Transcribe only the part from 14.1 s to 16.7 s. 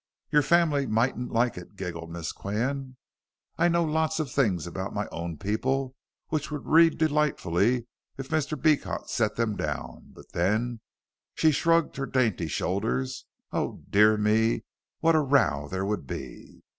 me, what a row there would be!"